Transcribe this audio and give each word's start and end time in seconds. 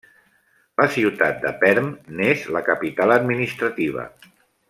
La 0.81 0.87
ciutat 0.95 1.37
de 1.43 1.51
Perm 1.65 1.91
n'és 2.21 2.47
la 2.57 2.63
capital 2.71 3.17
administrativa. 3.19 4.09